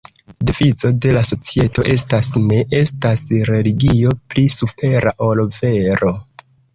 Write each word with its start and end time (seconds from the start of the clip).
Devizo 0.49 0.89
de 1.05 1.09
la 1.17 1.21
societo 1.25 1.83
estas 1.95 2.29
"ne 2.45 2.61
estas 2.77 3.21
religio 3.49 4.15
pli 4.33 4.47
supera 4.55 5.13
ol 5.27 5.43
vero". 5.59 6.11